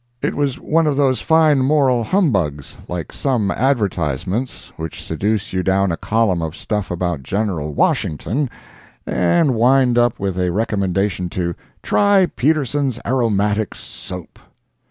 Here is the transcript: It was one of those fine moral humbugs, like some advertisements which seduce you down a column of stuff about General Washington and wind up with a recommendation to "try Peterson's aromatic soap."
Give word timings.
It 0.19 0.33
was 0.33 0.59
one 0.59 0.87
of 0.87 0.97
those 0.97 1.21
fine 1.21 1.59
moral 1.59 2.03
humbugs, 2.03 2.79
like 2.87 3.13
some 3.13 3.51
advertisements 3.51 4.71
which 4.75 5.03
seduce 5.03 5.53
you 5.53 5.61
down 5.61 5.91
a 5.91 5.95
column 5.95 6.41
of 6.41 6.55
stuff 6.55 6.89
about 6.89 7.21
General 7.21 7.71
Washington 7.75 8.49
and 9.05 9.53
wind 9.53 9.99
up 9.99 10.19
with 10.19 10.39
a 10.39 10.51
recommendation 10.51 11.29
to 11.29 11.53
"try 11.83 12.25
Peterson's 12.25 12.99
aromatic 13.05 13.75
soap." 13.75 14.39